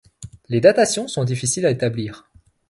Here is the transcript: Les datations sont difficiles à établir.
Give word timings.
Les 0.49 0.61
datations 0.61 1.07
sont 1.07 1.23
difficiles 1.23 1.67
à 1.67 1.69
établir. 1.69 2.27